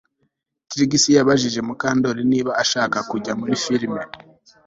Trix 0.69 0.91
yabajije 1.17 1.59
Mukandoli 1.67 2.21
niba 2.31 2.51
ashaka 2.63 2.97
kujya 3.09 3.33
muri 3.39 3.53
firime 3.63 4.01